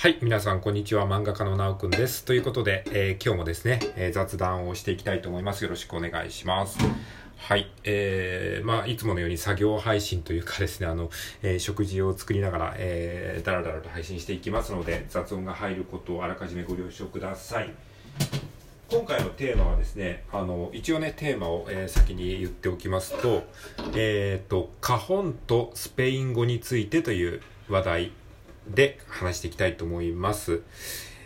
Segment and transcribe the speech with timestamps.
[0.00, 1.06] はい、皆さん、こんにちは。
[1.06, 2.24] 漫画家のなおくんです。
[2.24, 5.62] ということで、えー今日もですね、えー雑談をしていきたいと思います。
[5.62, 6.78] よろしくお願いします。
[7.36, 11.10] はい、えー、まあ、いつものように作業配信というかですね、あの、
[11.42, 17.70] えー食事を作りながら、えー、だらだらと配信していきますので、雑音が入ることをあらかじめご了承ください。
[18.88, 23.42] 今回のテーマはですね、あの、一応ね、テーマを、えー先に言っておきますと、
[23.94, 28.12] えっ、と、花本とスペイン語についてという話題
[28.68, 30.62] で話していきたいと思います。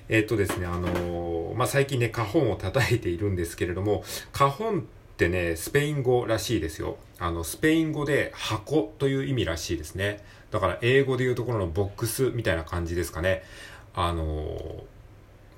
[0.09, 4.83] えっ、とですね、あのーまあ、最近ね、花本を叩いているんですけれども、花本っ
[5.17, 6.99] てね、スペイン語らしいですよ。
[7.19, 10.23] あの、スペイン語で箱という意味らしいですね。
[10.51, 13.43] だから英語で言うところのボックスみたいな感じですかね。
[13.95, 14.83] あのー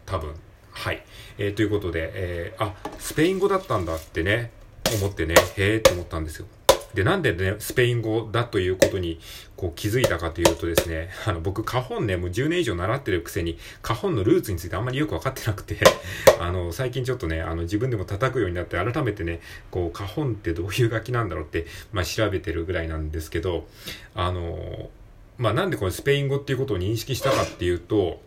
[0.07, 0.35] 多分。
[0.71, 1.03] はい。
[1.39, 4.53] えーということで、えーあ、スペイン語だったんだってね、
[5.01, 6.47] 思ってね、へーって思ったんですよ。
[6.97, 9.21] で、なんでね、スペイン語だということに、
[9.55, 15.79] こう気づいたかというとですね、あの、僕、花本ね、もう10年以上習ってるくせに、花本のルーツについてあんまりよくわかってなくて、
[16.41, 23.67] あの、最近ちょっとね、あの、自分でも叩くようになって、改めてね、こう、花本ってどういう楽器なんだろうって、まあ、調べてるぐらいなんですけど、
[24.15, 24.89] あの、
[25.37, 28.23] まあ、なんでこれスペイン語っていうことを認識したかっていうと、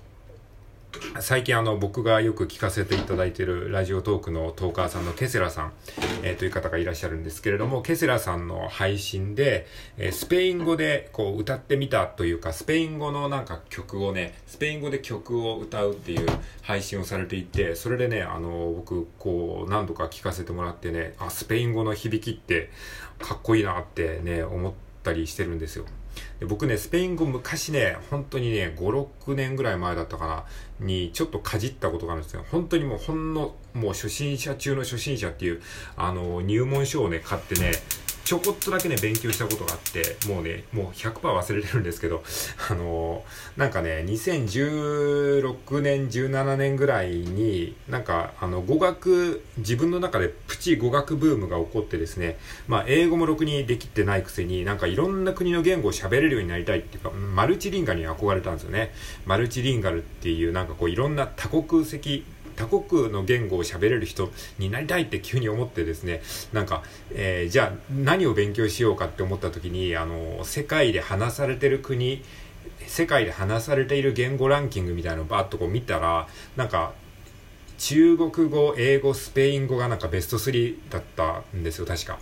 [1.19, 5.73] 最近あの僕がよく聞かせていただいているラジオトークのトーカーさんのケセラさん、
[6.23, 9.67] えーという方がいらっしゃるんですけれども、ケセラさんの配信で、
[9.97, 16.27] えースペイン語でこう歌ってみたというか、スペイン語のなんか曲をね、スペイン語で曲を歌うっていう
[16.63, 22.71] 配信をされていて、それでね、あの、僕こう何度か聞かせてもらってね、あ、スペイン語の響きって
[23.19, 24.73] かっこいいなってね、思っ
[25.03, 25.85] たりしてるんですよ。
[26.39, 30.45] で僕ね、スペイン語昔ね、本当にね、5、6年ぐらい前だったかな、
[30.79, 32.45] にちょっとかじったことがあるんですよ。
[32.51, 35.61] 本当にもうほんの、もう初心者中の初心者っていう、
[35.97, 37.71] あの、入門書をね、買ってね、
[38.29, 42.21] ちょこっとだけね、勉強したことがあって、もうね、もう100%忘れてるんですけど、
[42.69, 43.25] あの
[43.57, 52.37] なんかね、2016年、17年ぐらいに、なんか、あの、語学、自分の中でプチ語学ブームが起こってですね、
[52.67, 58.93] まあ、英語もろくにできてないくせに、なんかいろんな国の言語を喋れるようになりたいっていうか、マルチリンガルに憧れたんですよね。
[59.25, 62.23] マルチリンガルっていう、なんかこう、いろんな多国籍、
[62.59, 66.21] 他国の言語を喋れる人になりたいって急に思ってですね、
[66.51, 66.83] なんか、
[67.13, 72.21] えーじゃあ何を勉強しようかって思った時に、あの、世界で話されてる国、
[72.85, 76.27] 世界で話されている言語ランキングみたいなのをバーッとこう見たら、
[76.57, 76.91] なんか、
[77.77, 82.19] 中国語、英語、スペイン語がなんかベスト3だったんですよ、確か。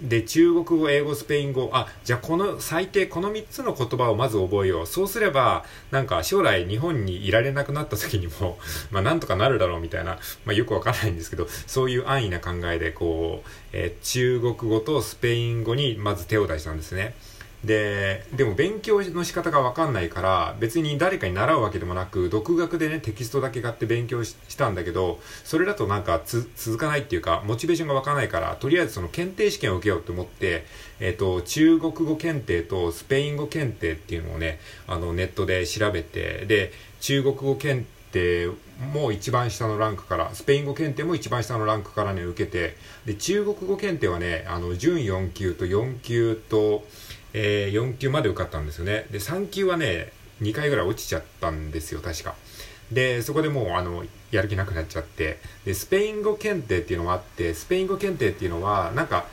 [0.00, 4.86] で、中国語、英語、スペイン語、あ、じゃあこの最低この3つの言葉をまず覚えよう。
[4.86, 8.58] そうすれば、なんか将来日本にいられなくなった時にも、
[8.90, 17.14] まあなんとかなるだろうみたいな、まあよくわからないんですけど、そういう安易な考えで、こう、えー中国語とスペイン語にまず手を出したんですね。
[17.64, 30.66] で、でも勉強の仕方がわかんないから、別に誰かに習うわけでもなく、独学でね、テキストだけ買って勉強したんだけど、それだとなんか続かないっていうか、モチベーションがわかないから、とりあえずその検定試験を受けようと思って、
[31.00, 37.97] えっ、と、中国語検定とスペイン語検定っていうのをね、あの、ネットで調べて、で、中国語検定
[38.92, 42.76] も一番下のランクから、スペイン語検定も一番下のランクからね、受けて、
[43.06, 46.86] で、中国語検定はね、あの、準4級と4級と、
[47.34, 49.06] えー4級まで受かったんですよね。
[49.10, 52.34] で、3級はね、2回ぐらい落ちちゃったんですよ、確か。
[52.92, 59.26] で、そこでもう、あの、やる気なくなっちゃって、で、スペイン語検定っていうのがあって、スペイン語検定っていうのは、なんか、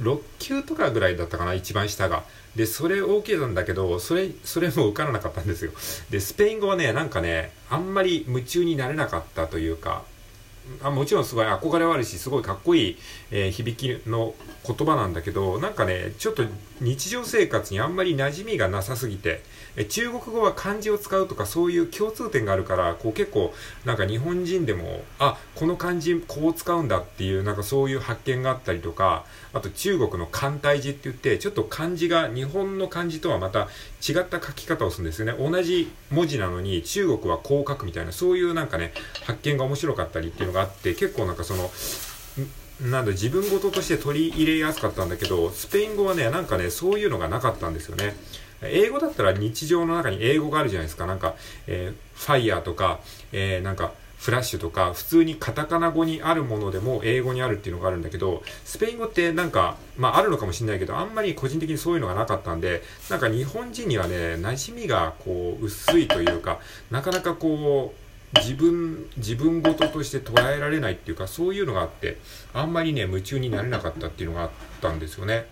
[0.00, 2.24] 6級とかぐらいだったかな、一番下が。
[2.54, 5.72] で、それ OK なんだけど、それ、それも受からなかったんですよ。
[6.10, 10.04] で、スペイン語はね、なんかね、あんまり夢中になれなかったというか、
[10.82, 12.98] あもちろんすごい憧れはあるし、すごいかっこいい、
[13.30, 14.34] えー響きの
[14.66, 16.44] 言葉なんだけど、なんかね、ちょっと
[16.80, 19.42] 日常生活にあんまり馴染みがなさすぎて、
[19.76, 23.52] え中国語は漢字を使うとかそういう共通点があるから、こう結構
[23.84, 33.68] なんか日本人でも、あ、この漢字こう使うんだっていうなんかそういう発見があったりとか、あと中国の簡体字って言って、ちょっと漢字が日本の漢字とはまた
[34.06, 35.34] 違った書き方をするんですよね。
[35.38, 38.92] 同じ文字なのに中国はこう書くみたいな、そういうなんかね、
[39.24, 41.70] 発見が面白かったりっていうのがあって、結構なんかその、
[42.80, 48.14] なんだ自分事として取り入れやすかったんだけど、スペイン語はね、なんかね、そういうのがなかったんですよね。
[48.62, 51.06] 英語だったら日常の中に英語があるじゃないですか。
[51.06, 51.34] なんか、
[51.66, 53.00] えー、ファイヤーとか、
[53.32, 66.58] えー、なんか、フラッシュとか、普通にカタカナ語にあるものでも英語にあるっていうのがあるんだけど、スペイン語ってなんか、まああるのかもしれないけど、あんまり個人的にそういうのがなかったんで、なんか日本人にはね、馴染みがこう、薄いというか、
[66.90, 72.16] なかなかこう、自分、自分事として捉えられないっていうか、そういうのがあって、
[72.54, 74.50] あんまりね、夢中になれなかったっていうのがあっ
[74.80, 75.46] たんですよね。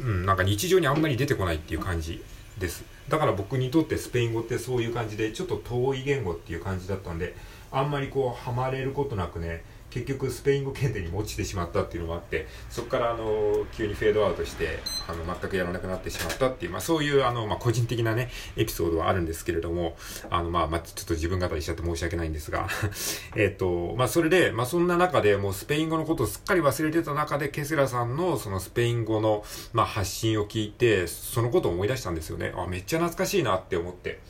[0.00, 2.22] うん、なんか日常にあんまり出てこないっていう感じ
[2.58, 2.84] です。
[3.08, 7.34] だから僕にとってスペイン語ってそういう感じで、ちょっと遠い言語っていう感じだったんで、
[7.70, 9.64] あんまりこう、はまれることなくね、
[9.96, 19.96] 結局スペイン語検定に落ちてしまったっていうのもあってそこからあの急にフェードアウトしてあの全くやらなくなってしまったっていう、まあ、そういうあの、まあ、個人的なねエピソードはあるんですけれども
[20.28, 22.68] あの、まあ、まあ、ちょっと自分語りしちゃって申し訳ないんですが
[23.36, 32.52] えっと、まあ、それで、まあ、そんな中でもうスペイン語のことをすっかり忘れてた中でケセラさんのそのスペイン語の、まあ、発信を聞いてそのことを思い出したんですよね。
[32.54, 34.20] あめっちゃ懐かしいなって思って。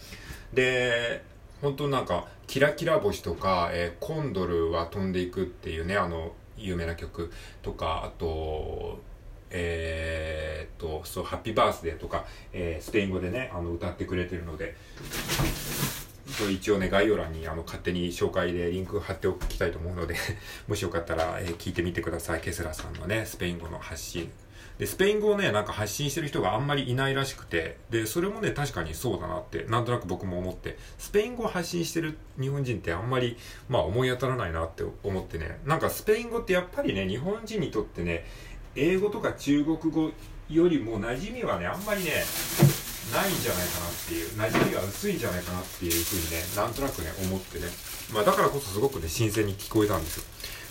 [0.54, 1.22] で
[1.60, 7.32] 本当なんかキラキラ星とか、えー、コンドルは飛んでいくっていうね、あの、有名な曲
[7.62, 9.00] とか、あと、
[9.50, 14.76] えー、っと、そう、ハッピーバースデーとか、えー、スペイン語でね、あの、歌ってくれてるので、
[16.50, 20.16] 一応ね、概要欄にあの勝手に紹介でリンク貼っておきたいと思うので
[20.68, 22.40] もしよかったら、えー、聞いてみてください。
[22.40, 24.30] ケスラさんのね、スペイン語の発信。
[24.78, 33.38] で、スペイン語をね、なんか発信してる人があんまりいないらしくて、で、それもね、確かにそうだなって、なんとなく僕も思って、スペイン語を発信してる日本人ってあんまり、
[33.68, 38.26] まあ思い当たらないなって思ってね、なんかスペイン語ってやっぱりね、日本人にとってね、
[38.74, 40.10] 英語とか中国語
[40.50, 42.10] よりも馴染みはね、あんまりね、
[43.12, 47.66] ないんじゃないかなっていう、馴染みが薄いんじゃないかなっていうふうにね、なんとなくね、思ってね、
[48.12, 50.24] まあだからこそすごくね、新鮮に聞こえたんですよ。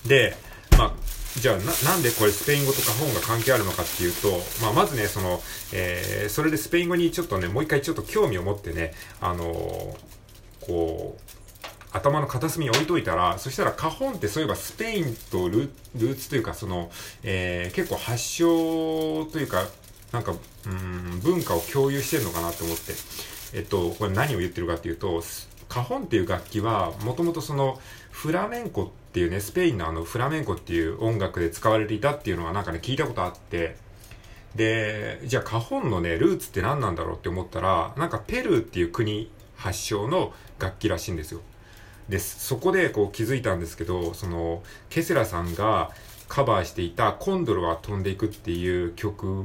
[0.06, 0.38] で、
[0.78, 0.94] まあ、
[1.40, 5.42] じゃあな、んでこれスペイン語とか本が関係あるのかっていうと、まあ、まずね、その、
[5.74, 11.26] えー、それでスペイン語にちょっとね、もう一回ちょっと興味を持ってね、あのー、こう、
[11.92, 16.90] 頭の片隅に置いといたら、そしたらカホンってそういえばスペインとルーツというか、その、
[17.24, 19.66] えー、結構発祥というか、
[20.12, 20.34] なんか、
[20.66, 22.94] うん、文化を共有してるのかなと思って、
[23.54, 25.22] えっと、これ何を言ってるかっていうと、
[25.76, 27.78] カホンっていう楽器は、もともとその、
[28.10, 33.76] フラメンコっていうね、スペインのあの、フラメンコっていう音楽で使われていたっていうのはなんかね、聞いたことあって、
[34.56, 41.42] で、じゃあカホンのね、ルーツって何なんだろうって思ったら、なんかペルーっていう国発祥の楽器らしいんですよ。
[42.08, 45.92] で、そこでこう気づいたんですけど、その、ケセラさんが
[46.30, 49.44] カバーしていたコンドルは飛んでいくっていう曲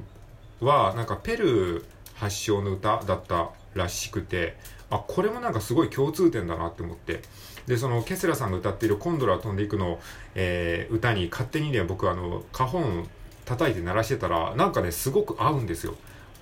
[0.61, 1.85] は、なんかペルー
[2.15, 4.57] 発祥の歌だったらしくて、
[4.91, 7.23] あ、これもなんかすごい共通点だなって思って。
[7.67, 10.01] で、そのケスラさんが歌っているコンドラ飛んでいくの、
[10.35, 13.09] えー、歌に勝手にね、僕あの、カホン
[13.45, 15.95] 叩いて鳴らしてたら、なんかね、すごく合うんですよ。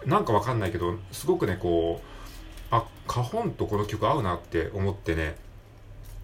[0.06, 5.36] なんかわかんないけど、すごくね、こう、あ、カホンとこの曲合うなって思ってね。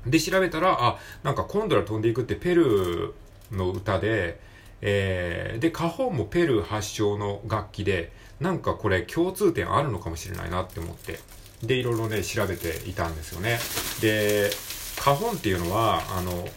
[0.06, 4.40] で、調べたら、あ、なんかコンドラ飛んでいくってペルーの歌で、
[4.86, 11.18] えー、で、カホンもペルー発祥の楽器で、なんかこれ共通点あるのかもしれないなって思って。
[11.62, 13.58] で、いろいろね、調べていたんですよね。
[14.02, 14.50] で、
[15.02, 16.48] カホンっていうのは、あの、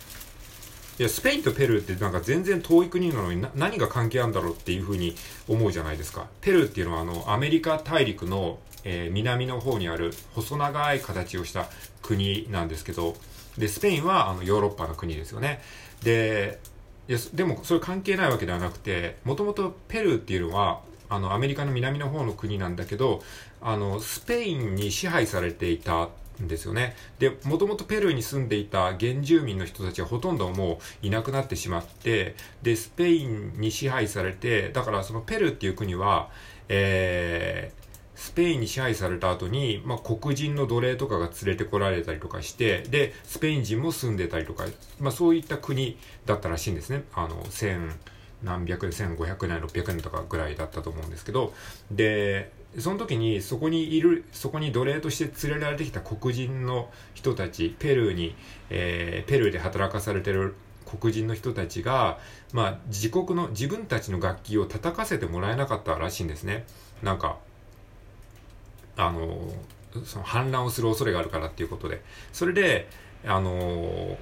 [0.99, 5.15] いや、スペインとペルーってなんか全然遠い国なのに何が関係あるんだろうっていうふうに
[5.47, 6.27] 思うじゃないですか。
[6.41, 11.69] ペルーっていうのはあの、アメリカ大陸の、えー、南の方にある細長い形をした
[12.01, 13.15] 国なんですけど、
[13.57, 15.61] で、スペインはあの、ヨーロッパの国ですよね。
[16.03, 16.59] で、
[17.07, 23.23] いやでもそれ関係ないわけではなくて、もともとペルーっていうのは、あの、アメリカの南の方の国なんだけど、
[23.61, 26.09] あの、スペインに支配されていた
[26.41, 26.95] んですよね。
[27.19, 36.29] で、もともとペルーに住んでいた原住民の人たちはほとんどもういなくなってしまって、で、スペインに支配されて、だからそのペルーっていう国は、
[36.67, 37.86] えー、
[38.17, 44.65] スペインに支配された後に、まあ、黒人の奴隷とかが連れてこられたりとかして、で、スペイン人も住んでたりとか、
[44.99, 47.03] まあ、そういった国だったらしいんですね。
[47.13, 47.93] あの、千、
[48.43, 51.53] 何百年、1500年、600年とかぐらいだったと思うんですけど、
[51.91, 58.35] で、その時にそこにいる、そこに奴隷として連れられてきた黒人の人たち、ペルーに、
[58.71, 62.17] えー、ペルーで働かされてる黒人の人たちが、
[62.51, 66.65] まあ、自国の、自分たちの楽器を叩かせてもらえなかったらしいんですね。
[67.03, 67.37] なんか、
[68.97, 69.53] あの、
[70.03, 72.01] その反乱をする恐れがあるからっていうことで。
[72.33, 72.89] それで、
[73.25, 74.17] あの、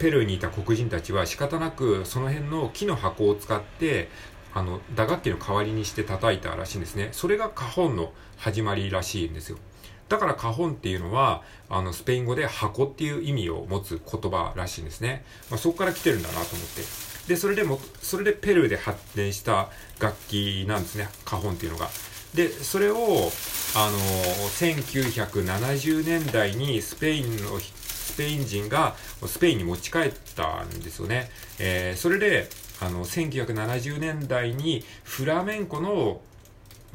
[0.00, 4.08] ペルーにいた黒人たちは仕方なくその辺の木の箱を使って
[4.54, 7.10] あの打楽器の代わりにして叩いたらしいんですね。
[7.12, 9.58] それがカホンの始まりらしいんですよ。
[10.08, 16.82] だからカホンっていうのはあのスペイン語で箱っていう意味を持つ言葉らしいんですね、まあ、そこから来てるんだなと思って。
[17.28, 19.68] でそれでもそれでペルーで発展した
[20.00, 21.08] 楽器なんですね。
[21.26, 21.88] カホンっていうのが。
[22.34, 23.30] でそれを
[23.76, 31.30] あの1970年代にスペインのスペイン人がスペインに持ち帰ったんですよね。
[31.58, 32.48] えー、それで、
[32.80, 36.20] あの、1970年代にフラメンコの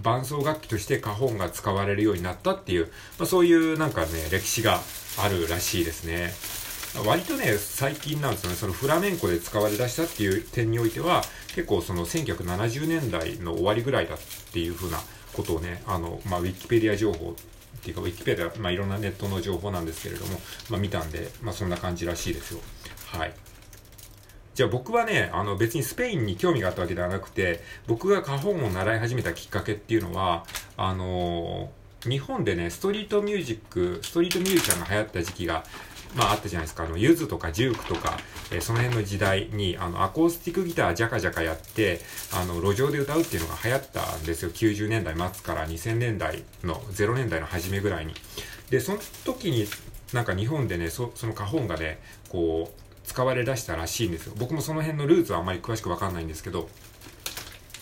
[0.02, 4.82] 伴奏楽器としてカホンが使われるようになったっていう、まあ、そういうなんかね、歴史が
[5.18, 6.34] あるらしいですね。
[7.06, 11.24] 割とね、最近なんですよね、そのフラメンコで使われ出したっていう点においては、
[11.56, 14.18] 結構その1970年代の終わりぐらいだっ
[14.52, 15.00] ていう風な
[15.36, 20.40] ことをね、あの、まあ、ウィキペディア情報っていうか、ウィキペディア、まあ、いろんなネットの情報なんですけれども、
[20.70, 22.62] まあ、見たんで、まあ、そんな感じらしいですよ。
[23.08, 23.34] はい。
[24.56, 30.46] じゃあ僕はね、あの別にスペインに興味があったわけではなくて、僕が花本を習い始めたきっかけっていうのは、
[30.78, 35.66] あのー、日本でね、ストリートミュージック、ストリートミュージシャンが流行った時期が、
[36.16, 38.18] まああったじゃないですか、あの、ゆずとかジュークとか、
[38.52, 42.00] えー、その辺の時代に、あの、アコースティックギタージャカジャカやって、
[42.34, 44.52] あの、路上で歌うっていうのが流行ったんですよ。
[44.52, 48.14] 90年代末から2000年代の、0年代の初めぐらいに。
[48.70, 49.68] で、その時に、
[50.14, 54.34] なんか日本でね、そその花本がね、こう、使われ出したらしいんですよ。
[54.38, 56.70] 僕もその辺のルーツはあまり詳しくわかんないんですけど、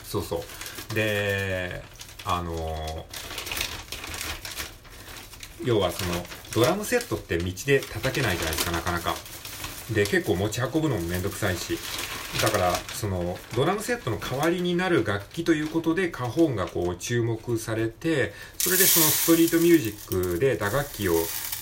[0.03, 0.43] そうそ
[0.91, 0.95] う。
[0.95, 1.83] で、
[2.25, 3.05] あの
[5.63, 9.15] 要はその、ドラムセットって道で叩けないじゃないですか、なかなか。
[9.91, 11.77] で、結構持ち運ぶのもめんどくさいし。
[12.41, 21.13] だから、その、ドラムセットの代わりになる楽器ということで、カホンがこう注目されて、それでそのストリートミュージックで打楽器を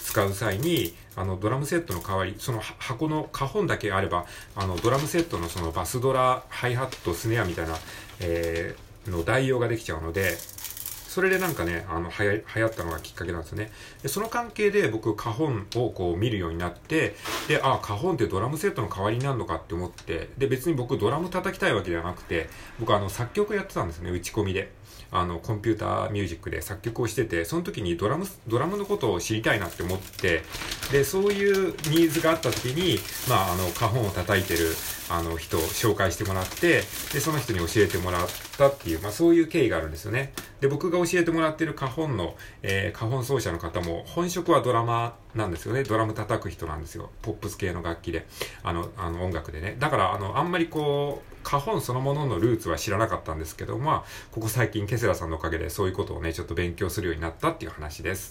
[0.06, 7.78] 使う際に、あの、ドラムセットの代わり、その箱の花本だけあれば、あの、ドラムセットのそのバスドラ、ハイハット、スネアみたいな、
[8.20, 10.38] えー、の代用ができちゃうので、
[11.12, 13.70] それでなんかね、あの、はや、流行ったのがきっかけなんですよね。
[14.02, 17.18] で、その関係で僕、花本をこう見るようになって、
[17.50, 22.48] で、あ、花本ってドラムセットの代わりになるのかって思って、で、別に僕ドラム叩きたいわけではなくて、
[22.80, 24.72] 僕あの、作曲やってたんですね、打ち込みで。
[25.12, 30.44] あの、コンピューターミュージックで作曲をしてて、その時にドラム、ドラムのことを知りたいなって思って、
[30.92, 32.98] で、そういうニーズがあった時に、
[33.30, 34.74] まあ、あの、花本を叩いてる、
[35.10, 36.84] あの、人を紹介してもらって、
[37.14, 40.34] で、その人に教えてもらったっていう、まあ、そういう経緯があるんですよね。
[40.62, 45.84] で、僕が教えてもらってる花本の、えー、花本奏者の方も、本職はドラマなんですよね。
[45.84, 47.10] ドラム叩く人なんですよ。
[47.22, 48.28] ポップス系の楽器で。
[48.64, 49.76] あの、あの、音楽でね。
[49.80, 58.30] だから、あの、あんまりこう、花本そのもののルーツは知らなかったんですけど、まあ、ここ最近ケセラさんのおかげでそういうことをね、ちょっと勉強するようになったっていう話です。